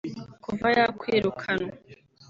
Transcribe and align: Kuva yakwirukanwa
Kuva 0.43 0.67
yakwirukanwa 0.77 1.73